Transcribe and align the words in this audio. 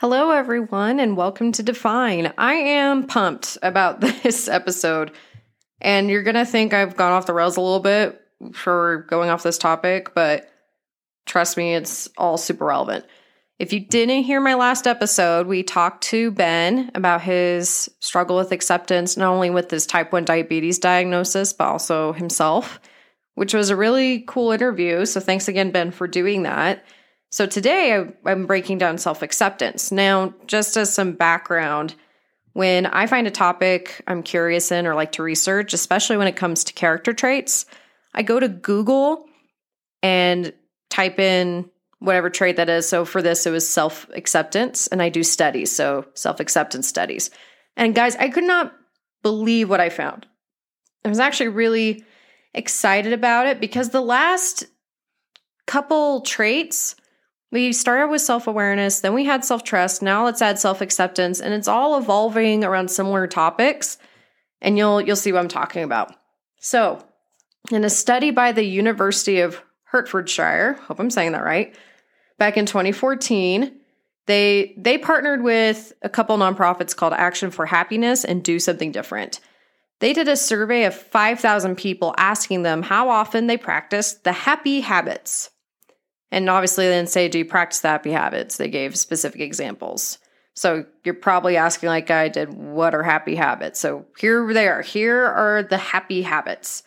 Hello, 0.00 0.30
everyone, 0.30 1.00
and 1.00 1.16
welcome 1.16 1.50
to 1.50 1.62
Define. 1.64 2.32
I 2.38 2.54
am 2.54 3.08
pumped 3.08 3.58
about 3.62 4.00
this 4.22 4.46
episode, 4.46 5.10
and 5.80 6.08
you're 6.08 6.22
going 6.22 6.36
to 6.36 6.44
think 6.44 6.72
I've 6.72 6.94
gone 6.94 7.10
off 7.10 7.26
the 7.26 7.34
rails 7.34 7.56
a 7.56 7.60
little 7.60 7.80
bit 7.80 8.20
for 8.52 8.98
going 9.10 9.28
off 9.28 9.42
this 9.42 9.58
topic, 9.58 10.14
but 10.14 10.48
trust 11.26 11.56
me, 11.56 11.74
it's 11.74 12.08
all 12.16 12.36
super 12.36 12.66
relevant. 12.66 13.06
If 13.58 13.72
you 13.72 13.80
didn't 13.80 14.22
hear 14.22 14.40
my 14.40 14.54
last 14.54 14.86
episode, 14.86 15.48
we 15.48 15.64
talked 15.64 16.04
to 16.04 16.30
Ben 16.30 16.92
about 16.94 17.22
his 17.22 17.90
struggle 17.98 18.36
with 18.36 18.52
acceptance, 18.52 19.16
not 19.16 19.32
only 19.32 19.50
with 19.50 19.68
his 19.68 19.84
type 19.84 20.12
1 20.12 20.24
diabetes 20.24 20.78
diagnosis, 20.78 21.52
but 21.52 21.66
also 21.66 22.12
himself, 22.12 22.78
which 23.34 23.52
was 23.52 23.68
a 23.68 23.74
really 23.74 24.20
cool 24.28 24.52
interview. 24.52 25.04
So 25.06 25.18
thanks 25.18 25.48
again, 25.48 25.72
Ben, 25.72 25.90
for 25.90 26.06
doing 26.06 26.44
that. 26.44 26.84
So 27.30 27.46
today 27.46 28.06
I'm 28.24 28.46
breaking 28.46 28.78
down 28.78 28.98
self 28.98 29.22
acceptance. 29.22 29.92
Now, 29.92 30.34
just 30.46 30.76
as 30.76 30.92
some 30.92 31.12
background, 31.12 31.94
when 32.54 32.86
I 32.86 33.06
find 33.06 33.26
a 33.26 33.30
topic 33.30 34.02
I'm 34.06 34.22
curious 34.22 34.72
in 34.72 34.86
or 34.86 34.94
like 34.94 35.12
to 35.12 35.22
research, 35.22 35.74
especially 35.74 36.16
when 36.16 36.28
it 36.28 36.36
comes 36.36 36.64
to 36.64 36.72
character 36.72 37.12
traits, 37.12 37.66
I 38.14 38.22
go 38.22 38.40
to 38.40 38.48
Google 38.48 39.26
and 40.02 40.52
type 40.90 41.18
in 41.18 41.70
whatever 41.98 42.30
trait 42.30 42.56
that 42.56 42.68
is. 42.68 42.88
So 42.88 43.04
for 43.04 43.20
this, 43.20 43.46
it 43.46 43.50
was 43.50 43.68
self 43.68 44.08
acceptance, 44.14 44.86
and 44.86 45.02
I 45.02 45.08
do 45.08 45.22
studies, 45.22 45.70
so 45.70 46.06
self 46.14 46.40
acceptance 46.40 46.88
studies. 46.88 47.30
And 47.76 47.94
guys, 47.94 48.16
I 48.16 48.28
could 48.28 48.44
not 48.44 48.72
believe 49.22 49.68
what 49.68 49.80
I 49.80 49.90
found. 49.90 50.26
I 51.04 51.08
was 51.08 51.20
actually 51.20 51.48
really 51.48 52.04
excited 52.54 53.12
about 53.12 53.46
it 53.46 53.60
because 53.60 53.90
the 53.90 54.00
last 54.00 54.64
couple 55.66 56.22
traits 56.22 56.96
we 57.50 57.72
started 57.72 58.08
with 58.08 58.20
self 58.20 58.46
awareness, 58.46 59.00
then 59.00 59.14
we 59.14 59.24
had 59.24 59.44
self 59.44 59.64
trust. 59.64 60.02
Now 60.02 60.24
let's 60.24 60.42
add 60.42 60.58
self 60.58 60.80
acceptance, 60.80 61.40
and 61.40 61.54
it's 61.54 61.68
all 61.68 61.98
evolving 61.98 62.64
around 62.64 62.90
similar 62.90 63.26
topics. 63.26 63.98
And 64.60 64.76
you'll 64.76 65.00
you'll 65.00 65.16
see 65.16 65.32
what 65.32 65.40
I'm 65.40 65.48
talking 65.48 65.82
about. 65.82 66.14
So, 66.60 67.04
in 67.70 67.84
a 67.84 67.90
study 67.90 68.30
by 68.30 68.52
the 68.52 68.64
University 68.64 69.40
of 69.40 69.62
Hertfordshire, 69.84 70.74
hope 70.82 70.98
I'm 70.98 71.10
saying 71.10 71.32
that 71.32 71.44
right, 71.44 71.74
back 72.38 72.56
in 72.56 72.66
2014, 72.66 73.78
they 74.26 74.74
they 74.76 74.98
partnered 74.98 75.42
with 75.42 75.92
a 76.02 76.08
couple 76.08 76.36
nonprofits 76.36 76.94
called 76.94 77.12
Action 77.14 77.50
for 77.50 77.66
Happiness 77.66 78.24
and 78.24 78.42
Do 78.42 78.58
Something 78.58 78.92
Different. 78.92 79.40
They 80.00 80.12
did 80.12 80.28
a 80.28 80.36
survey 80.36 80.84
of 80.84 80.94
5,000 80.94 81.76
people 81.76 82.14
asking 82.16 82.62
them 82.62 82.82
how 82.82 83.08
often 83.08 83.48
they 83.48 83.56
practiced 83.56 84.22
the 84.22 84.32
happy 84.32 84.80
habits. 84.80 85.50
And 86.30 86.48
obviously, 86.50 86.84
didn't 86.84 87.08
say, 87.08 87.28
Do 87.28 87.38
you 87.38 87.44
practice 87.44 87.80
the 87.80 87.88
happy 87.88 88.12
habits? 88.12 88.56
They 88.56 88.68
gave 88.68 88.96
specific 88.96 89.40
examples. 89.40 90.18
So 90.54 90.86
you're 91.04 91.14
probably 91.14 91.56
asking, 91.56 91.88
like 91.88 92.10
I 92.10 92.28
did, 92.28 92.52
what 92.52 92.94
are 92.94 93.04
happy 93.04 93.36
habits? 93.36 93.78
So 93.78 94.06
here 94.18 94.52
they 94.52 94.66
are. 94.66 94.82
Here 94.82 95.24
are 95.24 95.62
the 95.62 95.78
happy 95.78 96.22
habits. 96.22 96.82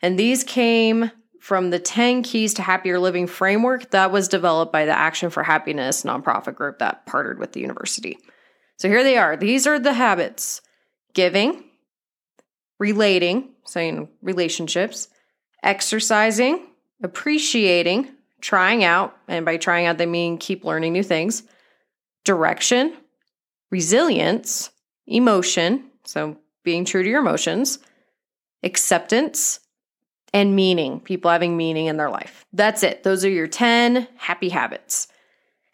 And 0.00 0.16
these 0.16 0.44
came 0.44 1.10
from 1.40 1.70
the 1.70 1.80
10 1.80 2.22
Keys 2.22 2.54
to 2.54 2.62
Happier 2.62 3.00
Living 3.00 3.26
framework 3.26 3.90
that 3.90 4.12
was 4.12 4.28
developed 4.28 4.72
by 4.72 4.84
the 4.84 4.96
Action 4.96 5.30
for 5.30 5.42
Happiness 5.42 6.04
nonprofit 6.04 6.54
group 6.54 6.78
that 6.78 7.06
partnered 7.06 7.40
with 7.40 7.52
the 7.52 7.60
university. 7.60 8.18
So 8.76 8.88
here 8.88 9.02
they 9.02 9.16
are. 9.16 9.36
These 9.36 9.66
are 9.66 9.80
the 9.80 9.94
habits 9.94 10.60
giving, 11.12 11.64
relating, 12.78 13.50
saying 13.64 14.08
relationships, 14.22 15.08
exercising, 15.64 16.68
appreciating, 17.02 18.08
trying 18.40 18.84
out, 18.84 19.16
and 19.26 19.44
by 19.44 19.56
trying 19.56 19.86
out, 19.86 19.98
they 19.98 20.06
mean 20.06 20.38
keep 20.38 20.64
learning 20.64 20.92
new 20.92 21.02
things, 21.02 21.42
direction, 22.24 22.94
resilience, 23.70 24.70
emotion, 25.06 25.84
so 26.04 26.36
being 26.64 26.84
true 26.84 27.02
to 27.02 27.08
your 27.08 27.20
emotions, 27.20 27.78
acceptance, 28.62 29.60
and 30.34 30.54
meaning, 30.54 31.00
people 31.00 31.30
having 31.30 31.56
meaning 31.56 31.86
in 31.86 31.96
their 31.96 32.10
life. 32.10 32.44
That's 32.52 32.82
it. 32.82 33.02
Those 33.02 33.24
are 33.24 33.30
your 33.30 33.46
10 33.46 34.06
happy 34.16 34.50
habits. 34.50 35.08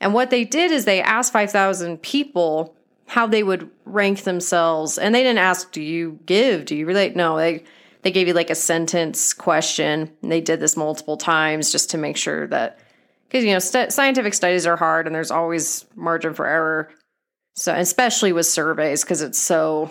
And 0.00 0.14
what 0.14 0.30
they 0.30 0.44
did 0.44 0.70
is 0.70 0.84
they 0.84 1.02
asked 1.02 1.32
5,000 1.32 2.00
people 2.02 2.76
how 3.06 3.26
they 3.26 3.42
would 3.42 3.70
rank 3.84 4.22
themselves. 4.22 4.98
And 4.98 5.14
they 5.14 5.22
didn't 5.22 5.38
ask, 5.38 5.72
do 5.72 5.82
you 5.82 6.20
give? 6.26 6.66
Do 6.66 6.76
you 6.76 6.86
relate? 6.86 7.16
No, 7.16 7.36
they 7.36 7.64
they 8.04 8.12
gave 8.12 8.28
you 8.28 8.34
like 8.34 8.50
a 8.50 8.54
sentence 8.54 9.32
question. 9.32 10.12
And 10.22 10.30
they 10.30 10.42
did 10.42 10.60
this 10.60 10.76
multiple 10.76 11.16
times 11.16 11.72
just 11.72 11.90
to 11.90 11.98
make 11.98 12.18
sure 12.18 12.46
that, 12.48 12.78
because, 13.26 13.44
you 13.44 13.52
know, 13.52 13.58
st- 13.58 13.92
scientific 13.92 14.34
studies 14.34 14.66
are 14.66 14.76
hard 14.76 15.06
and 15.06 15.16
there's 15.16 15.30
always 15.30 15.86
margin 15.96 16.34
for 16.34 16.46
error. 16.46 16.90
So, 17.54 17.74
especially 17.74 18.32
with 18.32 18.46
surveys, 18.46 19.02
because 19.02 19.22
it's 19.22 19.38
so, 19.38 19.90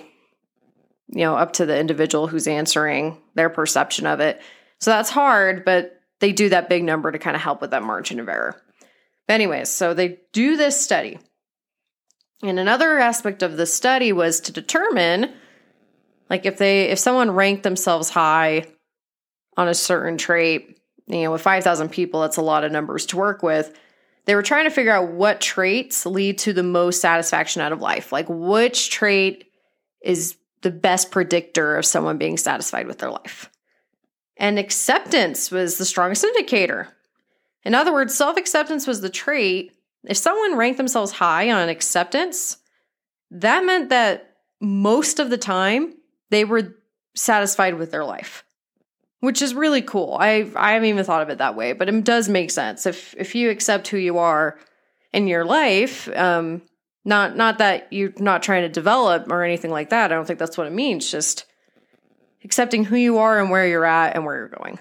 you 1.07 1.22
know, 1.22 1.35
up 1.35 1.53
to 1.53 1.66
the 1.66 1.78
individual 1.78 2.28
who's 2.28 2.47
answering 2.47 3.18
their 3.34 3.50
perception 3.50 4.06
of 4.06 4.19
it. 4.19 4.40
So 4.79 4.91
that's 4.91 5.09
hard, 5.09 5.66
but 5.66 6.00
they 6.19 6.34
do 6.34 6.50
that 6.50 6.69
big 6.69 6.84
number 6.84 7.12
to 7.12 7.19
kind 7.19 7.35
of 7.35 7.41
help 7.41 7.62
with 7.62 7.72
that 7.72 7.84
margin 7.84 8.19
of 8.19 8.29
error. 8.29 8.62
But, 9.28 9.34
anyways, 9.34 9.69
so 9.69 9.94
they 9.94 10.19
do 10.34 10.56
this 10.56 10.79
study. 10.79 11.18
And 12.44 12.59
another 12.59 13.00
aspect 13.00 13.41
of 13.41 13.57
the 13.57 13.66
study 13.66 14.12
was 14.12 14.40
to 14.41 14.52
determine 14.52 15.34
like 16.29 16.45
if 16.45 16.57
they 16.57 16.89
if 16.89 17.00
someone 17.00 17.31
ranked 17.31 17.63
themselves 17.63 18.09
high 18.09 18.66
on 19.57 19.67
a 19.67 19.73
certain 19.73 20.17
trait, 20.17 20.79
you 21.07 21.23
know, 21.23 21.31
with 21.31 21.41
5,000 21.41 21.89
people, 21.89 22.22
that's 22.22 22.38
a 22.38 22.41
lot 22.41 22.63
of 22.63 22.72
numbers 22.72 23.06
to 23.07 23.17
work 23.17 23.44
with. 23.44 23.78
They 24.25 24.35
were 24.35 24.41
trying 24.41 24.63
to 24.63 24.72
figure 24.72 24.94
out 24.94 25.11
what 25.11 25.41
traits 25.41 26.06
lead 26.06 26.38
to 26.39 26.53
the 26.53 26.63
most 26.63 27.01
satisfaction 27.01 27.61
out 27.61 27.72
of 27.72 27.81
life. 27.81 28.11
Like 28.11 28.28
which 28.29 28.89
trait 28.89 29.45
is 30.01 30.38
the 30.61 30.72
best 30.72 31.11
predictor 31.11 31.75
of 31.75 31.85
someone 31.85 32.17
being 32.17 32.38
satisfied 32.38 32.88
with 32.88 33.00
their 33.00 33.11
life. 33.11 33.50
And 34.38 34.57
acceptance 34.57 35.51
was 35.51 35.78
the 35.78 35.85
strongest 35.85 36.23
indicator. 36.23 36.88
In 37.63 37.75
other 37.75 37.94
words, 37.94 38.16
self 38.16 38.38
acceptance 38.38 38.88
was 38.88 39.01
the 39.01 39.09
trait. 39.09 39.72
If 40.05 40.17
someone 40.17 40.57
ranked 40.57 40.78
themselves 40.78 41.11
high 41.11 41.51
on 41.51 41.69
acceptance, 41.69 42.57
that 43.31 43.63
meant 43.63 43.90
that 43.90 44.38
most 44.59 45.19
of 45.19 45.29
the 45.29 45.38
time 45.38 45.94
they 46.34 46.46
were 46.46 46.76
satisfied 47.16 47.76
with 47.76 47.92
their 47.92 48.06
life 48.06 48.44
which 49.24 49.42
is 49.42 49.56
really 49.56 49.82
cool. 49.82 50.18
I 50.20 50.52
I 50.54 50.74
haven't 50.74 50.90
even 50.90 51.06
thought 51.06 51.22
of 51.22 51.30
it 51.30 51.38
that 51.38 51.56
way, 51.56 51.72
but 51.72 51.88
it 51.88 52.04
does 52.04 52.28
make 52.28 52.52
sense. 52.52 52.86
If 52.86 53.16
if 53.18 53.36
you 53.36 53.50
accept 53.50 53.88
who 53.88 53.96
you 53.96 54.18
are 54.18 54.60
in 55.14 55.28
your 55.28 55.46
life, 55.46 56.10
um, 56.14 56.62
not 57.06 57.38
not 57.38 57.60
that 57.60 57.88
you're 57.94 58.12
not 58.20 58.44
trying 58.44 58.64
to 58.64 58.70
develop 58.70 59.32
or 59.32 59.46
anything 59.46 59.72
like 59.72 59.92
that. 59.92 60.12
I 60.12 60.16
don't 60.16 60.26
think 60.26 60.40
that's 60.40 60.58
what 60.58 60.68
it 60.68 60.74
means. 60.74 61.10
Just 61.10 61.46
accepting 62.44 62.84
who 62.84 62.98
you 62.98 63.20
are 63.20 63.40
and 63.40 63.50
where 63.50 63.66
you're 63.66 63.86
at 63.86 64.14
and 64.14 64.26
where 64.26 64.36
you're 64.36 64.50
going. 64.50 64.78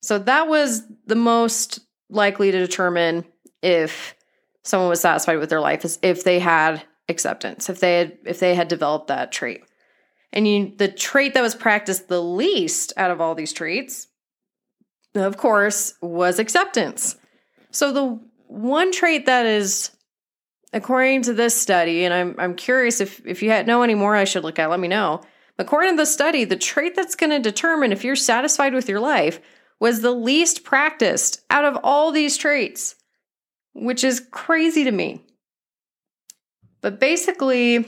So 0.00 0.18
that 0.18 0.48
was 0.48 0.82
the 1.04 1.14
most 1.14 1.80
likely 2.08 2.52
to 2.52 2.58
determine 2.58 3.26
if 3.62 4.14
someone 4.62 4.88
was 4.88 5.02
satisfied 5.02 5.40
with 5.40 5.50
their 5.50 5.60
life 5.60 5.84
is 5.84 5.98
if 6.00 6.24
they 6.24 6.38
had 6.38 6.82
acceptance, 7.10 7.68
if 7.68 7.80
they 7.80 7.98
had 7.98 8.18
if 8.24 8.40
they 8.40 8.54
had 8.54 8.68
developed 8.68 9.08
that 9.08 9.30
trait. 9.30 9.62
And 10.34 10.48
you, 10.48 10.72
the 10.76 10.88
trait 10.88 11.34
that 11.34 11.42
was 11.42 11.54
practiced 11.54 12.08
the 12.08 12.20
least 12.20 12.92
out 12.96 13.12
of 13.12 13.20
all 13.20 13.36
these 13.36 13.52
traits, 13.52 14.08
of 15.14 15.36
course, 15.36 15.94
was 16.02 16.40
acceptance. 16.40 17.16
So 17.70 17.92
the 17.92 18.20
one 18.48 18.90
trait 18.90 19.26
that 19.26 19.46
is, 19.46 19.92
according 20.72 21.22
to 21.22 21.34
this 21.34 21.58
study, 21.58 22.04
and 22.04 22.12
I'm 22.12 22.34
I'm 22.38 22.54
curious 22.56 23.00
if 23.00 23.24
if 23.24 23.42
you 23.42 23.62
know 23.62 23.82
any 23.82 23.94
more, 23.94 24.16
I 24.16 24.24
should 24.24 24.42
look 24.42 24.58
at. 24.58 24.70
Let 24.70 24.80
me 24.80 24.88
know. 24.88 25.22
According 25.56 25.92
to 25.92 26.02
the 26.02 26.06
study, 26.06 26.44
the 26.44 26.56
trait 26.56 26.96
that's 26.96 27.14
going 27.14 27.30
to 27.30 27.38
determine 27.38 27.92
if 27.92 28.02
you're 28.02 28.16
satisfied 28.16 28.74
with 28.74 28.88
your 28.88 28.98
life 28.98 29.40
was 29.78 30.00
the 30.00 30.10
least 30.10 30.64
practiced 30.64 31.42
out 31.48 31.64
of 31.64 31.78
all 31.84 32.10
these 32.10 32.36
traits, 32.36 32.96
which 33.72 34.02
is 34.02 34.26
crazy 34.32 34.82
to 34.82 34.90
me. 34.90 35.24
But 36.80 36.98
basically, 36.98 37.86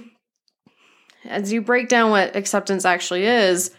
as 1.28 1.52
you 1.52 1.61
break 1.62 1.88
down 1.88 2.11
what 2.11 2.37
acceptance 2.37 2.84
actually 2.84 3.26
is, 3.26 3.70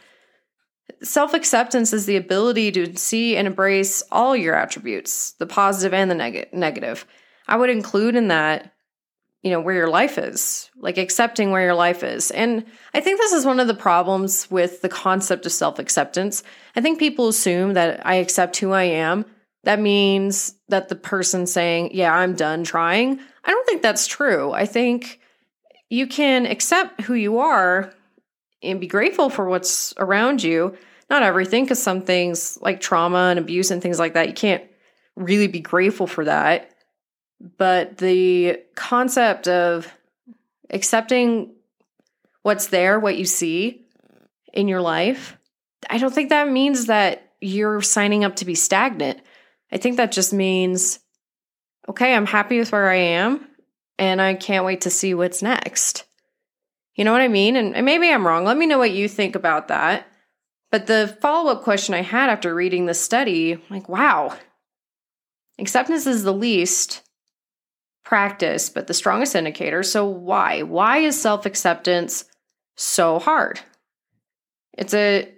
self 1.04 1.34
acceptance 1.34 1.94
is 1.94 2.06
the 2.06 2.18
ability 2.18 2.72
to 2.72 2.96
see 2.98 3.36
and 3.36 3.48
embrace 3.48 4.04
all 4.12 4.36
your 4.36 4.56
attributes, 4.56 5.32
the 5.34 5.46
positive 5.46 5.94
and 5.94 6.10
the 6.10 6.16
neg- 6.16 6.50
negative. 6.54 7.06
I 7.48 7.58
would 7.58 7.70
include 7.70 8.16
in 8.16 8.28
that, 8.28 8.74
you 9.42 9.52
know, 9.52 9.62
where 9.62 9.76
your 9.76 9.90
life 9.90 10.18
is, 10.18 10.70
like 10.78 10.98
accepting 10.98 11.52
where 11.52 11.64
your 11.64 11.76
life 11.76 12.04
is. 12.04 12.32
And 12.32 12.66
I 12.94 13.00
think 13.00 13.20
this 13.20 13.32
is 13.32 13.46
one 13.46 13.60
of 13.60 13.68
the 13.68 13.74
problems 13.74 14.50
with 14.52 14.82
the 14.82 14.90
concept 14.90 15.46
of 15.46 15.52
self 15.52 15.80
acceptance. 15.80 16.44
I 16.76 16.82
think 16.82 17.00
people 17.00 17.28
assume 17.28 17.74
that 17.74 18.06
I 18.06 18.16
accept 18.16 18.58
who 18.58 18.72
I 18.72 18.84
am. 18.84 19.26
That 19.64 19.80
means 19.80 20.56
that 20.70 20.90
the 20.90 20.96
person 20.96 21.46
saying, 21.46 21.92
Yeah, 21.94 22.14
I'm 22.14 22.36
done 22.36 22.64
trying. 22.64 23.20
I 23.44 23.52
don't 23.52 23.66
think 23.68 23.82
that's 23.82 24.08
true. 24.08 24.52
I 24.52 24.66
think 24.66 25.20
you 25.90 26.08
can 26.08 26.46
accept 26.46 27.02
who 27.02 27.14
you 27.14 27.40
are 27.40 27.94
and 28.62 28.80
be 28.80 28.88
grateful 28.88 29.30
for 29.30 29.46
what's 29.48 29.94
around 29.98 30.44
you. 30.44 30.76
Not 31.10 31.24
everything, 31.24 31.64
because 31.64 31.82
some 31.82 32.02
things 32.02 32.58
like 32.62 32.82
trauma 32.82 33.30
and 33.30 33.40
abuse 33.40 33.72
and 33.72 33.82
things 33.82 34.00
like 34.00 34.16
that, 34.16 34.28
you 34.28 34.34
can't 34.34 34.64
really 35.16 35.48
be 35.48 35.62
grateful 35.62 36.08
for 36.08 36.26
that. 36.26 36.72
but 37.58 37.98
the 37.98 38.60
concept 38.76 39.48
of 39.48 39.92
accepting 40.70 41.54
what's 42.42 42.68
there, 42.68 43.00
what 43.00 43.18
you 43.18 43.26
see 43.26 43.86
in 44.54 44.68
your 44.68 44.82
life, 44.82 45.38
I 45.90 45.98
don't 45.98 46.14
think 46.14 46.30
that 46.30 46.50
means 46.50 46.88
that 46.88 47.32
you're 47.40 47.82
signing 47.82 48.24
up 48.24 48.38
to 48.38 48.46
be 48.46 48.56
stagnant. 48.56 49.22
I 49.72 49.78
think 49.78 49.98
that 49.98 50.12
just 50.12 50.34
means, 50.34 51.00
okay, 51.88 52.16
I'm 52.16 52.26
happy 52.26 52.58
with 52.58 52.72
where 52.72 52.90
I 52.90 52.96
am 52.96 53.48
and 53.98 54.22
I 54.22 54.36
can't 54.36 54.66
wait 54.66 54.82
to 54.82 54.90
see 54.90 55.14
what's 55.14 55.42
next. 55.42 56.06
You 56.96 57.04
know 57.04 57.12
what 57.12 57.22
I 57.22 57.28
mean? 57.28 57.56
And, 57.56 57.86
maybe 57.86 58.10
I'm 58.10 58.26
wrong. 58.26 58.44
Let 58.44 58.58
me 58.58 58.66
know 58.66 58.80
what 58.80 58.92
you 58.92 59.08
think 59.08 59.36
about 59.36 59.68
that. 59.68 60.08
But 60.72 60.88
the 60.88 61.16
follow 61.22 61.52
up 61.52 61.64
question 61.64 61.94
I 61.94 62.02
had 62.02 62.30
after 62.30 62.54
reading 62.54 62.86
the 62.86 62.94
study, 62.94 63.64
like, 63.70 63.88
wow, 63.88 64.36
acceptance 65.60 66.08
is 66.08 66.24
the 66.24 66.34
least 66.34 67.04
practice, 68.04 68.70
but 68.70 68.88
the 68.88 68.94
strongest 68.94 69.36
indicator. 69.36 69.84
So, 69.84 70.06
why? 70.06 70.64
Why 70.64 70.98
is 70.98 71.22
self 71.22 71.46
acceptance 71.46 72.26
so 72.76 73.20
hard? 73.20 73.62
It's 74.78 74.94
a, 74.94 75.32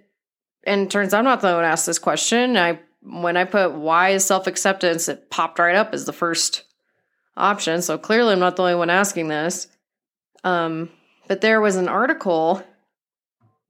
and 0.64 0.90
turns 0.90 1.14
out 1.14 1.20
I'm 1.20 1.24
not 1.24 1.40
the 1.42 1.48
one 1.48 1.62
who 1.62 1.70
asked 1.70 1.86
this 1.86 1.98
question. 1.98 2.56
I, 2.56 2.80
when 3.02 3.36
I 3.36 3.44
put 3.44 3.72
why 3.72 4.10
is 4.10 4.24
self 4.24 4.46
acceptance, 4.46 5.08
it 5.08 5.30
popped 5.30 5.58
right 5.58 5.76
up 5.76 5.94
as 5.94 6.06
the 6.06 6.12
first 6.12 6.64
option. 7.36 7.82
So 7.82 7.98
clearly, 7.98 8.32
I'm 8.32 8.40
not 8.40 8.56
the 8.56 8.62
only 8.62 8.74
one 8.74 8.90
asking 8.90 9.28
this. 9.28 9.68
Um, 10.44 10.90
but 11.28 11.40
there 11.40 11.60
was 11.60 11.76
an 11.76 11.88
article 11.88 12.62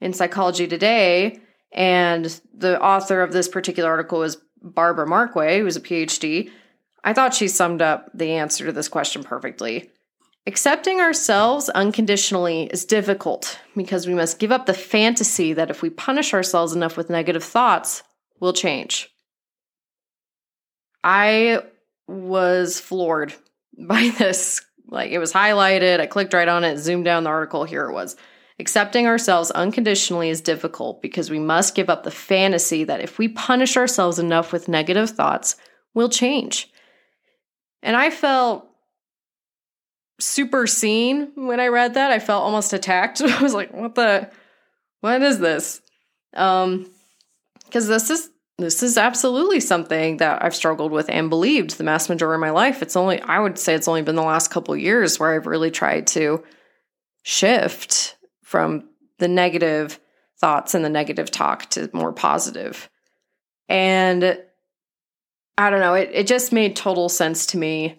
in 0.01 0.13
Psychology 0.13 0.67
Today, 0.67 1.41
and 1.73 2.41
the 2.55 2.81
author 2.83 3.23
of 3.23 3.33
this 3.33 3.49
particular 3.49 3.91
article 3.91 4.21
was 4.21 4.39
Barbara 4.63 5.07
Markway, 5.07 5.61
who's 5.61 5.77
a 5.77 5.81
PhD. 5.81 6.51
I 7.05 7.13
thought 7.13 7.35
she 7.35 7.49
summed 7.49 7.83
up 7.83 8.11
the 8.15 8.33
answer 8.33 8.67
to 8.67 8.73
this 8.73 8.89
question 8.89 9.23
perfectly. 9.23 9.91
Accepting 10.47 11.01
ourselves 11.01 11.69
unconditionally 11.69 12.65
is 12.65 12.85
difficult 12.85 13.59
because 13.77 14.07
we 14.07 14.15
must 14.15 14.39
give 14.39 14.51
up 14.51 14.67
the 14.67 14.75
fantasy 14.75 15.53
that 15.53 15.71
if 15.71 15.83
we 15.83 15.91
punish 15.91 16.33
ourselves 16.33 16.73
enough 16.73 16.97
with 16.97 17.11
negative 17.11 17.45
thoughts, 17.45 18.03
we'll 18.41 18.55
change. 18.55 19.11
I 21.05 21.63
was 22.09 22.81
floored 22.81 23.35
by 23.81 24.11
this. 24.19 24.61
Like 24.89 25.11
it 25.11 25.19
was 25.19 25.33
highlighted. 25.33 26.01
I 26.01 26.07
clicked 26.07 26.35
right 26.35 26.49
on 26.49 26.65
it, 26.65 26.79
zoomed 26.79 27.05
down 27.05 27.25
the 27.25 27.31
article. 27.31 27.65
Here 27.65 27.89
it 27.89 27.93
was. 27.93 28.17
Accepting 28.59 29.07
ourselves 29.07 29.51
unconditionally 29.53 30.29
is 30.29 30.43
difficult 30.43 31.01
because 31.01 31.31
we 31.31 31.39
must 31.39 31.75
give 31.75 31.89
up 31.89 32.03
the 32.03 32.11
fantasy 32.11 32.85
that 32.85 33.01
if 33.01 33.19
we 33.19 33.29
punish 33.29 33.77
ourselves 33.77 34.19
enough 34.19 34.53
with 34.53 34.69
negative 34.69 35.11
thoughts, 35.11 35.57
we'll 35.95 36.11
change. 36.11 36.71
And 37.83 37.97
I 37.97 38.11
felt 38.11 38.69
super 40.19 40.67
seen 40.67 41.33
when 41.37 41.61
I 41.61 41.69
read 41.69 41.95
that. 41.95 42.11
I 42.11 42.19
felt 42.19 42.43
almost 42.43 42.75
attacked. 42.75 43.23
I 43.23 43.43
was 43.43 43.55
like, 43.55 43.73
what 43.73 43.95
the 43.95 44.31
what 45.01 45.23
is 45.23 45.39
this? 45.39 45.81
Um 46.35 46.91
because 47.65 47.87
this 47.87 48.11
is 48.11 48.29
this 48.63 48.83
is 48.83 48.99
absolutely 48.99 49.61
something 49.61 50.19
that 50.19 50.43
I've 50.45 50.55
struggled 50.55 50.93
with 50.93 51.09
and 51.09 51.31
believed 51.31 51.77
the 51.77 51.85
mass 51.85 52.09
majority 52.09 52.37
of 52.37 52.41
my 52.41 52.51
life. 52.51 52.83
It's 52.83 52.97
only, 52.97 53.21
I 53.21 53.39
would 53.39 53.59
say, 53.59 53.75
it's 53.75 53.89
only 53.89 54.03
been 54.03 54.17
the 54.17 54.23
last 54.23 54.51
couple 54.51 54.77
years 54.77 55.19
where 55.19 55.35
I've 55.35 55.47
really 55.47 55.71
tried 55.71 56.07
to 56.09 56.45
shift 57.23 58.17
from 58.43 58.89
the 59.19 59.29
negative 59.29 60.01
thoughts 60.39 60.75
and 60.75 60.85
the 60.85 60.89
negative 60.89 61.31
talk 61.31 61.69
to 61.71 61.91
more 61.93 62.13
positive. 62.13 62.89
And 63.69 64.39
I 65.59 65.71
don't 65.71 65.81
know, 65.81 65.95
it, 65.95 66.11
it 66.13 66.27
just 66.27 66.53
made 66.53 66.75
total 66.75 67.09
sense 67.09 67.47
to 67.47 67.59
me. 67.59 67.97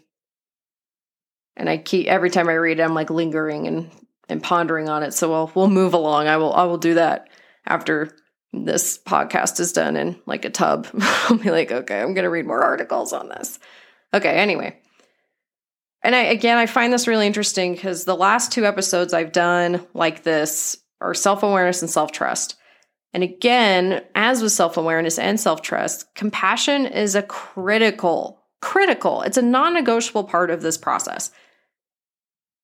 And 1.55 1.69
I 1.69 1.77
keep 1.77 2.07
every 2.07 2.29
time 2.29 2.49
I 2.49 2.53
read 2.53 2.79
it, 2.79 2.83
I'm 2.83 2.95
like 2.95 3.09
lingering 3.09 3.67
and, 3.67 3.91
and 4.27 4.41
pondering 4.41 4.89
on 4.89 5.03
it. 5.03 5.13
So 5.13 5.29
we'll 5.29 5.51
we'll 5.53 5.69
move 5.69 5.93
along. 5.93 6.27
I 6.27 6.37
will 6.37 6.53
I 6.53 6.63
will 6.63 6.77
do 6.77 6.95
that 6.95 7.29
after 7.65 8.15
this 8.53 8.97
podcast 8.97 9.59
is 9.59 9.71
done 9.71 9.95
in 9.95 10.19
like 10.25 10.45
a 10.45 10.49
tub. 10.49 10.87
I'll 10.99 11.37
be 11.37 11.51
like, 11.51 11.71
okay, 11.71 12.01
I'm 12.01 12.13
going 12.13 12.23
to 12.23 12.29
read 12.29 12.45
more 12.45 12.63
articles 12.63 13.13
on 13.13 13.29
this. 13.29 13.59
Okay, 14.13 14.37
anyway. 14.37 14.77
And 16.03 16.15
I, 16.15 16.21
again, 16.21 16.57
I 16.57 16.65
find 16.65 16.91
this 16.91 17.07
really 17.07 17.27
interesting 17.27 17.73
because 17.73 18.05
the 18.05 18.15
last 18.15 18.51
two 18.51 18.65
episodes 18.65 19.13
I've 19.13 19.31
done 19.31 19.85
like 19.93 20.23
this 20.23 20.77
are 20.99 21.13
self 21.13 21.43
awareness 21.43 21.81
and 21.81 21.89
self 21.89 22.11
trust. 22.11 22.55
And 23.13 23.23
again, 23.23 24.03
as 24.15 24.41
with 24.41 24.51
self 24.51 24.77
awareness 24.77 25.19
and 25.19 25.39
self 25.39 25.61
trust, 25.61 26.13
compassion 26.15 26.85
is 26.85 27.15
a 27.15 27.23
critical, 27.23 28.41
critical, 28.61 29.21
it's 29.21 29.37
a 29.37 29.41
non 29.41 29.73
negotiable 29.73 30.23
part 30.23 30.49
of 30.49 30.61
this 30.61 30.77
process. 30.77 31.31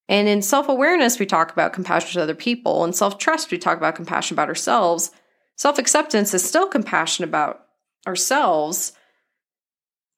And 0.09 0.27
in 0.27 0.41
self 0.41 0.69
awareness, 0.69 1.19
we 1.19 1.25
talk 1.25 1.51
about 1.51 1.73
compassion 1.73 2.13
to 2.13 2.23
other 2.23 2.35
people. 2.35 2.83
In 2.85 2.93
self 2.93 3.17
trust, 3.17 3.51
we 3.51 3.57
talk 3.57 3.77
about 3.77 3.95
compassion 3.95 4.35
about 4.35 4.49
ourselves. 4.49 5.11
Self 5.57 5.79
acceptance 5.79 6.33
is 6.33 6.47
still 6.47 6.67
compassion 6.67 7.23
about 7.23 7.65
ourselves. 8.07 8.93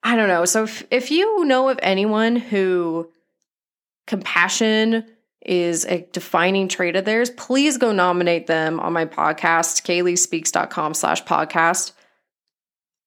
I 0.02 0.16
don't 0.16 0.28
know. 0.28 0.44
So 0.44 0.64
if, 0.64 0.86
if 0.90 1.10
you 1.10 1.44
know 1.44 1.68
of 1.68 1.78
anyone 1.82 2.36
who 2.36 3.10
compassion 4.06 5.04
is 5.44 5.86
a 5.86 6.06
defining 6.12 6.68
trait 6.68 6.96
of 6.96 7.04
theirs, 7.04 7.30
please 7.30 7.78
go 7.78 7.92
nominate 7.92 8.46
them 8.46 8.78
on 8.80 8.92
my 8.92 9.06
podcast, 9.06 9.82
kayleespeaks.com 9.82 10.94
slash 10.94 11.24
podcast. 11.24 11.92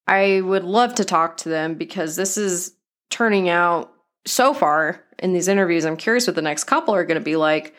I 0.07 0.41
would 0.41 0.63
love 0.63 0.95
to 0.95 1.05
talk 1.05 1.37
to 1.37 1.49
them 1.49 1.75
because 1.75 2.15
this 2.15 2.37
is 2.37 2.73
turning 3.09 3.49
out 3.49 3.91
so 4.25 4.53
far 4.53 5.03
in 5.19 5.33
these 5.33 5.47
interviews. 5.47 5.85
I'm 5.85 5.97
curious 5.97 6.27
what 6.27 6.35
the 6.35 6.41
next 6.41 6.63
couple 6.65 6.95
are 6.95 7.05
going 7.05 7.19
to 7.19 7.23
be 7.23 7.35
like. 7.35 7.75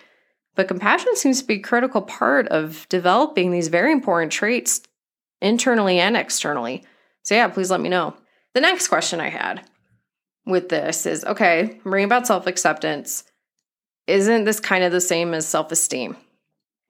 But 0.55 0.69
compassion 0.69 1.17
seems 1.17 1.41
to 1.41 1.47
be 1.47 1.55
a 1.55 1.61
critical 1.61 2.03
part 2.03 2.49
of 2.49 2.87
developing 2.89 3.51
these 3.51 3.69
very 3.69 3.93
important 3.93 4.33
traits 4.33 4.83
internally 5.41 5.99
and 5.99 6.17
externally. 6.17 6.85
So, 7.23 7.35
yeah, 7.35 7.49
please 7.49 7.71
let 7.71 7.81
me 7.81 7.89
know. 7.89 8.15
The 8.55 8.61
next 8.61 8.89
question 8.89 9.21
I 9.21 9.31
had 9.31 9.62
with 10.47 10.69
this 10.69 11.06
is 11.06 11.25
okay, 11.25 11.81
I'm 11.85 11.93
reading 11.93 12.06
about 12.06 12.27
self 12.27 12.47
acceptance. 12.47 13.25
Isn't 14.06 14.45
this 14.45 14.61
kind 14.61 14.85
of 14.85 14.93
the 14.93 15.01
same 15.01 15.35
as 15.35 15.47
self 15.47 15.73
esteem? 15.73 16.17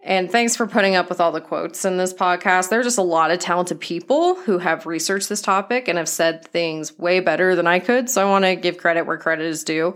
And 0.07 0.31
thanks 0.31 0.55
for 0.55 0.67
putting 0.67 0.95
up 0.97 1.09
with 1.09 1.19
all 1.19 1.33
the 1.33 1.41
quotes 1.41 1.87
in 1.87 1.97
this 1.97 2.13
podcast. 2.13 2.69
There 2.69 2.79
are 2.79 2.85
just 2.85 2.99
a 2.99 3.03
lot 3.03 3.31
of 3.31 3.39
talented 3.39 3.81
people 3.81 4.35
who 4.35 4.59
have 4.59 4.85
researched 4.85 5.31
this 5.31 5.41
topic 5.41 5.89
and 5.89 5.97
have 5.97 6.11
said 6.11 6.45
things 6.45 6.99
way 6.99 7.21
better 7.21 7.57
than 7.57 7.67
I 7.67 7.79
could. 7.79 8.11
So 8.11 8.21
I 8.21 8.31
want 8.31 8.45
to 8.45 8.55
give 8.55 8.77
credit 8.77 9.07
where 9.07 9.17
credit 9.17 9.47
is 9.47 9.65
due. 9.65 9.95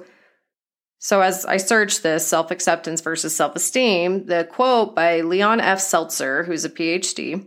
So, 1.00 1.20
as 1.20 1.44
I 1.44 1.58
searched 1.58 2.02
this 2.02 2.26
self 2.26 2.50
acceptance 2.50 3.00
versus 3.00 3.34
self 3.34 3.54
esteem, 3.54 4.26
the 4.26 4.48
quote 4.50 4.94
by 4.94 5.20
Leon 5.20 5.60
F. 5.60 5.80
Seltzer, 5.80 6.44
who's 6.44 6.64
a 6.64 6.70
PhD 6.70 7.46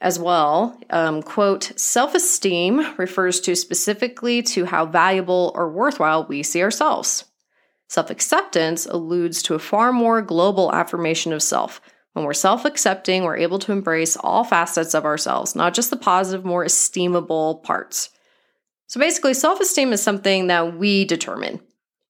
as 0.00 0.18
well, 0.18 0.78
um, 0.90 1.22
quote, 1.22 1.72
self 1.76 2.14
esteem 2.14 2.94
refers 2.98 3.40
to 3.40 3.56
specifically 3.56 4.42
to 4.42 4.64
how 4.64 4.86
valuable 4.86 5.52
or 5.54 5.70
worthwhile 5.72 6.26
we 6.26 6.42
see 6.42 6.62
ourselves. 6.62 7.24
Self 7.88 8.10
acceptance 8.10 8.86
alludes 8.86 9.42
to 9.42 9.54
a 9.54 9.58
far 9.58 9.92
more 9.92 10.22
global 10.22 10.72
affirmation 10.72 11.32
of 11.32 11.42
self. 11.42 11.80
When 12.12 12.24
we're 12.24 12.32
self 12.32 12.64
accepting, 12.64 13.24
we're 13.24 13.38
able 13.38 13.58
to 13.60 13.72
embrace 13.72 14.16
all 14.16 14.44
facets 14.44 14.94
of 14.94 15.04
ourselves, 15.04 15.56
not 15.56 15.74
just 15.74 15.90
the 15.90 15.96
positive, 15.96 16.44
more 16.44 16.64
esteemable 16.64 17.62
parts. 17.64 18.10
So 18.86 19.00
basically, 19.00 19.34
self 19.34 19.60
esteem 19.60 19.92
is 19.92 20.00
something 20.00 20.46
that 20.46 20.78
we 20.78 21.04
determine 21.04 21.60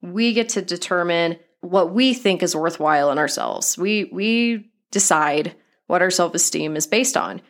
we 0.02 0.32
get 0.32 0.50
to 0.50 0.62
determine 0.62 1.38
what 1.60 1.92
we 1.92 2.12
think 2.12 2.42
is 2.42 2.56
worthwhile 2.56 3.10
in 3.10 3.18
ourselves. 3.18 3.78
We 3.78 4.04
we 4.04 4.70
decide 4.90 5.54
what 5.86 6.02
our 6.02 6.10
self-esteem 6.10 6.76
is 6.76 6.86
based 6.86 7.16
on. 7.16 7.40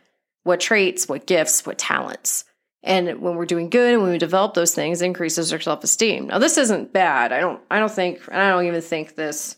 What 0.45 0.61
traits, 0.61 1.09
what 1.09 1.27
gifts, 1.27 1.65
what 1.65 1.79
talents. 1.79 2.45
And 2.83 3.21
when 3.21 3.37
we're 3.37 3.47
doing 3.47 3.71
good 3.71 3.95
and 3.95 4.03
when 4.03 4.11
we 4.11 4.19
develop 4.19 4.55
those 4.55 4.75
things, 4.75 5.03
increases 5.03 5.53
our 5.53 5.61
self-esteem. 5.61 6.27
Now 6.27 6.39
this 6.39 6.59
isn't 6.59 6.93
bad. 6.93 7.33
I 7.33 7.41
don't 7.41 7.61
I 7.71 7.79
don't 7.79 7.93
think 7.93 8.21
and 8.31 8.41
I 8.41 8.51
don't 8.51 8.67
even 8.67 8.83
think 8.83 9.15
this 9.15 9.57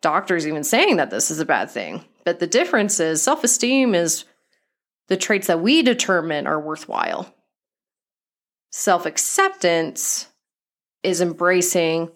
doctor's 0.00 0.46
even 0.46 0.64
saying 0.64 0.96
that 0.96 1.10
this 1.10 1.30
is 1.30 1.40
a 1.40 1.44
bad 1.44 1.70
thing. 1.70 2.04
But 2.24 2.38
the 2.38 2.46
difference 2.46 3.00
is 3.00 3.22
self-esteem 3.22 3.94
is 3.94 4.24
the 5.08 5.16
traits 5.16 5.48
that 5.48 5.60
we 5.60 5.82
determine 5.82 6.46
are 6.46 6.60
worthwhile. 6.60 7.34
Self-acceptance 8.70 10.28
is 11.02 11.20
embracing 11.20 12.10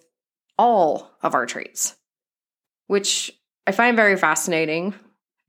all 0.59 1.11
of 1.23 1.35
our 1.35 1.47
traits, 1.47 1.97
which 2.87 3.33
I 3.67 3.73
find 3.73 3.97
very 3.97 4.17
fascinating 4.17 4.95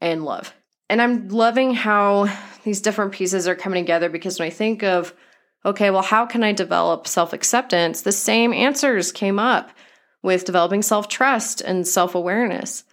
and 0.02 0.26
love. 0.26 0.54
And 0.90 1.02
I'm 1.02 1.28
loving 1.30 1.74
how 1.74 2.34
these 2.64 2.82
different 2.82 3.12
pieces 3.12 3.48
are 3.48 3.56
coming 3.56 3.84
together 3.84 4.10
because 4.10 4.40
when 4.40 4.48
I 4.48 4.52
think 4.52 4.84
of, 4.84 5.14
okay, 5.66 5.90
well, 5.90 6.02
how 6.02 6.26
can 6.26 6.44
I 6.44 6.54
develop 6.54 7.08
self 7.08 7.34
acceptance? 7.34 8.02
The 8.02 8.12
same 8.12 8.54
answers 8.54 9.12
came 9.12 9.40
up 9.40 9.72
with 10.24 10.46
developing 10.46 10.82
self 10.82 11.08
trust 11.08 11.62
and 11.62 11.88
self 11.88 12.16
awareness. 12.16 12.84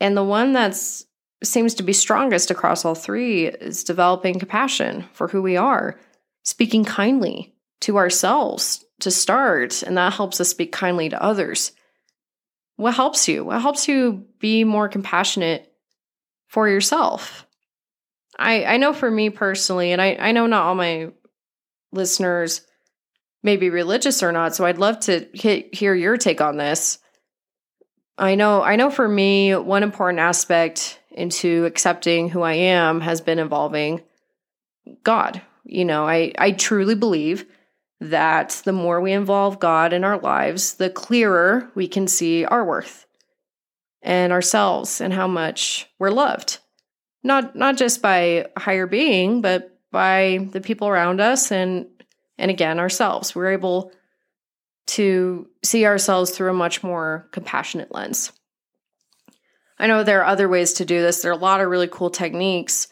And 0.00 0.16
the 0.16 0.24
one 0.24 0.52
that's 0.52 1.04
seems 1.42 1.74
to 1.74 1.82
be 1.82 1.92
strongest 1.92 2.50
across 2.50 2.84
all 2.84 2.94
three 2.94 3.46
is 3.46 3.84
developing 3.84 4.38
compassion 4.38 5.04
for 5.12 5.28
who 5.28 5.40
we 5.40 5.56
are, 5.56 5.98
speaking 6.42 6.84
kindly 6.84 7.54
to 7.80 7.96
ourselves, 7.96 8.84
to 9.00 9.10
start, 9.10 9.82
and 9.82 9.96
that 9.96 10.14
helps 10.14 10.40
us 10.40 10.48
speak 10.48 10.72
kindly 10.72 11.08
to 11.08 11.22
others. 11.22 11.72
What 12.76 12.94
helps 12.94 13.28
you? 13.28 13.44
What 13.44 13.62
helps 13.62 13.88
you 13.88 14.26
be 14.38 14.64
more 14.64 14.88
compassionate 14.88 15.72
for 16.48 16.68
yourself? 16.68 17.46
I, 18.38 18.64
I 18.64 18.76
know 18.76 18.92
for 18.92 19.10
me 19.10 19.30
personally, 19.30 19.92
and 19.92 20.00
I, 20.00 20.14
I 20.14 20.32
know 20.32 20.46
not 20.46 20.64
all 20.64 20.74
my 20.74 21.10
listeners 21.92 22.62
may 23.42 23.56
be 23.56 23.70
religious 23.70 24.22
or 24.22 24.32
not, 24.32 24.54
so 24.54 24.64
I'd 24.64 24.78
love 24.78 25.00
to 25.00 25.28
hit, 25.32 25.74
hear 25.74 25.94
your 25.94 26.16
take 26.16 26.40
on 26.40 26.56
this. 26.56 26.98
I 28.16 28.34
know 28.34 28.62
I 28.62 28.76
know 28.76 28.90
for 28.90 29.08
me, 29.08 29.54
one 29.54 29.84
important 29.84 30.18
aspect 30.18 30.98
into 31.10 31.64
accepting 31.64 32.28
who 32.28 32.42
I 32.42 32.54
am 32.54 33.00
has 33.00 33.20
been 33.20 33.38
involving 33.38 34.02
God. 35.04 35.40
You 35.64 35.84
know, 35.84 36.06
I, 36.06 36.32
I 36.38 36.52
truly 36.52 36.94
believe 36.94 37.46
that 38.00 38.62
the 38.64 38.72
more 38.72 39.00
we 39.00 39.12
involve 39.12 39.58
God 39.58 39.92
in 39.92 40.04
our 40.04 40.18
lives, 40.18 40.74
the 40.74 40.90
clearer 40.90 41.70
we 41.74 41.88
can 41.88 42.06
see 42.06 42.44
our 42.44 42.64
worth 42.64 43.06
and 44.02 44.32
ourselves 44.32 45.00
and 45.00 45.12
how 45.12 45.26
much 45.26 45.88
we're 45.98 46.10
loved. 46.10 46.58
Not 47.24 47.56
not 47.56 47.76
just 47.76 48.00
by 48.00 48.18
a 48.56 48.60
higher 48.60 48.86
being, 48.86 49.40
but 49.40 49.76
by 49.90 50.48
the 50.52 50.60
people 50.60 50.88
around 50.88 51.20
us 51.20 51.50
and 51.50 51.86
and 52.38 52.50
again 52.50 52.78
ourselves. 52.78 53.34
We're 53.34 53.52
able 53.52 53.92
to 54.88 55.48
see 55.64 55.84
ourselves 55.84 56.30
through 56.30 56.50
a 56.50 56.54
much 56.54 56.82
more 56.82 57.28
compassionate 57.32 57.92
lens. 57.92 58.32
I 59.78 59.86
know 59.86 60.02
there 60.02 60.20
are 60.20 60.26
other 60.26 60.48
ways 60.48 60.74
to 60.74 60.84
do 60.84 61.02
this. 61.02 61.22
There 61.22 61.30
are 61.30 61.34
a 61.34 61.38
lot 61.38 61.60
of 61.60 61.68
really 61.68 61.88
cool 61.88 62.10
techniques. 62.10 62.88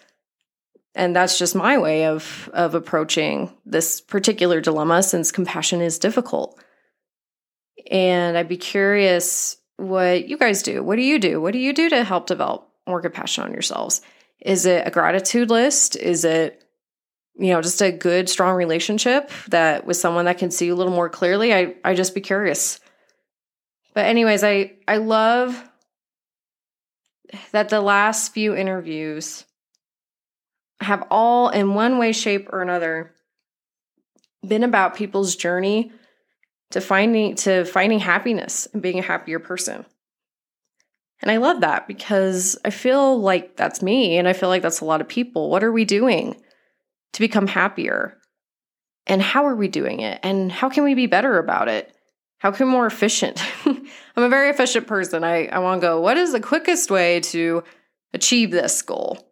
And 0.96 1.14
that's 1.14 1.38
just 1.38 1.54
my 1.54 1.76
way 1.76 2.06
of 2.06 2.48
of 2.54 2.74
approaching 2.74 3.52
this 3.66 4.00
particular 4.00 4.62
dilemma 4.62 5.02
since 5.02 5.30
compassion 5.30 5.82
is 5.82 5.98
difficult. 5.98 6.58
And 7.90 8.36
I'd 8.36 8.48
be 8.48 8.56
curious 8.56 9.58
what 9.76 10.26
you 10.26 10.38
guys 10.38 10.62
do. 10.62 10.82
What 10.82 10.96
do 10.96 11.02
you 11.02 11.18
do? 11.18 11.38
What 11.40 11.52
do 11.52 11.58
you 11.58 11.74
do 11.74 11.90
to 11.90 12.02
help 12.02 12.26
develop 12.26 12.68
more 12.86 13.02
compassion 13.02 13.44
on 13.44 13.52
yourselves? 13.52 14.00
Is 14.40 14.64
it 14.64 14.86
a 14.86 14.90
gratitude 14.90 15.50
list? 15.50 15.96
Is 15.96 16.24
it 16.24 16.64
you 17.38 17.48
know, 17.48 17.60
just 17.60 17.82
a 17.82 17.92
good 17.92 18.30
strong 18.30 18.56
relationship 18.56 19.30
that 19.48 19.84
with 19.84 19.98
someone 19.98 20.24
that 20.24 20.38
can 20.38 20.50
see 20.50 20.64
you 20.64 20.74
a 20.74 20.76
little 20.76 20.94
more 20.94 21.10
clearly? 21.10 21.52
I 21.52 21.74
I 21.84 21.92
just 21.92 22.14
be 22.14 22.22
curious. 22.22 22.80
But 23.92 24.06
anyways, 24.06 24.42
I 24.42 24.72
I 24.88 24.96
love 24.96 25.62
that 27.52 27.68
the 27.68 27.82
last 27.82 28.32
few 28.32 28.56
interviews 28.56 29.44
have 30.80 31.06
all, 31.10 31.48
in 31.48 31.74
one 31.74 31.98
way, 31.98 32.12
shape, 32.12 32.48
or 32.52 32.62
another, 32.62 33.14
been 34.46 34.64
about 34.64 34.96
people's 34.96 35.36
journey 35.36 35.92
to 36.70 36.80
finding 36.80 37.34
to 37.36 37.64
finding 37.64 37.98
happiness 37.98 38.66
and 38.72 38.82
being 38.82 38.98
a 38.98 39.02
happier 39.02 39.38
person. 39.38 39.84
And 41.22 41.30
I 41.30 41.38
love 41.38 41.60
that 41.62 41.88
because 41.88 42.58
I 42.64 42.70
feel 42.70 43.18
like 43.20 43.56
that's 43.56 43.82
me 43.82 44.18
and 44.18 44.28
I 44.28 44.32
feel 44.32 44.48
like 44.48 44.62
that's 44.62 44.80
a 44.80 44.84
lot 44.84 45.00
of 45.00 45.08
people. 45.08 45.48
What 45.48 45.64
are 45.64 45.72
we 45.72 45.84
doing 45.84 46.36
to 47.14 47.20
become 47.20 47.46
happier? 47.46 48.18
And 49.06 49.22
how 49.22 49.46
are 49.46 49.56
we 49.56 49.68
doing 49.68 50.00
it? 50.00 50.20
And 50.22 50.52
how 50.52 50.68
can 50.68 50.84
we 50.84 50.94
be 50.94 51.06
better 51.06 51.38
about 51.38 51.68
it? 51.68 51.94
How 52.38 52.50
can 52.50 52.66
we 52.66 52.72
more 52.72 52.86
efficient? 52.86 53.42
I'm 53.64 54.22
a 54.22 54.28
very 54.28 54.50
efficient 54.50 54.86
person. 54.86 55.24
I, 55.24 55.46
I 55.46 55.60
want 55.60 55.80
to 55.80 55.86
go, 55.86 56.00
what 56.00 56.18
is 56.18 56.32
the 56.32 56.40
quickest 56.40 56.90
way 56.90 57.20
to 57.20 57.64
achieve 58.12 58.50
this 58.50 58.82
goal? 58.82 59.25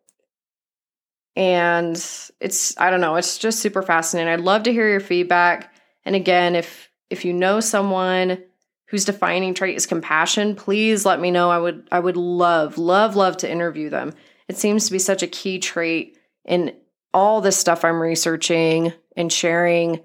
And 1.36 1.96
it's, 2.40 2.78
I 2.78 2.90
don't 2.90 3.00
know, 3.00 3.16
it's 3.16 3.38
just 3.38 3.60
super 3.60 3.82
fascinating. 3.82 4.32
I'd 4.32 4.40
love 4.40 4.64
to 4.64 4.72
hear 4.72 4.88
your 4.88 5.00
feedback. 5.00 5.74
And 6.04 6.14
again, 6.14 6.54
if 6.54 6.90
if 7.10 7.24
you 7.24 7.32
know 7.32 7.60
someone 7.60 8.42
whose 8.88 9.04
defining 9.04 9.54
trait 9.54 9.76
is 9.76 9.86
compassion, 9.86 10.54
please 10.54 11.04
let 11.04 11.20
me 11.20 11.30
know. 11.30 11.50
I 11.50 11.58
would 11.58 11.88
I 11.90 12.00
would 12.00 12.16
love, 12.16 12.78
love, 12.78 13.16
love 13.16 13.36
to 13.38 13.50
interview 13.50 13.90
them. 13.90 14.12
It 14.48 14.56
seems 14.56 14.86
to 14.86 14.92
be 14.92 14.98
such 14.98 15.22
a 15.22 15.28
key 15.28 15.58
trait 15.58 16.18
in 16.44 16.74
all 17.12 17.40
the 17.40 17.52
stuff 17.52 17.84
I'm 17.84 18.00
researching 18.00 18.92
and 19.16 19.32
sharing. 19.32 20.00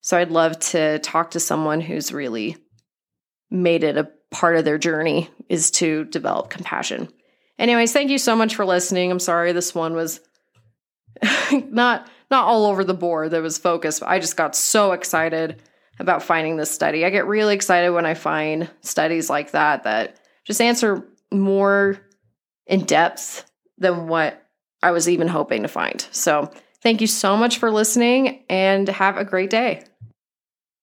So 0.00 0.16
I'd 0.16 0.30
love 0.30 0.58
to 0.60 0.98
talk 1.00 1.32
to 1.32 1.40
someone 1.40 1.80
who's 1.80 2.12
really 2.12 2.56
made 3.50 3.84
it 3.84 3.96
a 3.96 4.10
part 4.30 4.56
of 4.56 4.64
their 4.64 4.78
journey 4.78 5.30
is 5.48 5.70
to 5.72 6.04
develop 6.04 6.50
compassion. 6.50 7.08
Anyways, 7.58 7.92
thank 7.92 8.10
you 8.10 8.18
so 8.18 8.36
much 8.36 8.54
for 8.54 8.64
listening. 8.64 9.10
I'm 9.10 9.20
sorry 9.20 9.52
this 9.52 9.74
one 9.74 9.94
was 9.94 10.20
not 11.70 12.08
not 12.30 12.44
all 12.44 12.66
over 12.66 12.84
the 12.84 12.94
board. 12.94 13.30
There 13.30 13.42
was 13.42 13.58
focus. 13.58 14.02
I 14.02 14.18
just 14.18 14.36
got 14.36 14.56
so 14.56 14.92
excited 14.92 15.62
about 15.98 16.22
finding 16.22 16.56
this 16.56 16.70
study. 16.70 17.04
I 17.04 17.10
get 17.10 17.26
really 17.26 17.54
excited 17.54 17.90
when 17.90 18.06
I 18.06 18.14
find 18.14 18.68
studies 18.82 19.30
like 19.30 19.52
that 19.52 19.84
that 19.84 20.20
just 20.44 20.60
answer 20.60 21.06
more 21.32 21.98
in 22.66 22.84
depth 22.84 23.50
than 23.78 24.08
what 24.08 24.44
I 24.82 24.90
was 24.90 25.08
even 25.08 25.28
hoping 25.28 25.62
to 25.62 25.68
find. 25.68 26.06
So, 26.10 26.50
thank 26.82 27.00
you 27.00 27.06
so 27.06 27.36
much 27.36 27.58
for 27.58 27.70
listening 27.70 28.44
and 28.48 28.88
have 28.88 29.16
a 29.16 29.24
great 29.24 29.50
day. 29.50 29.84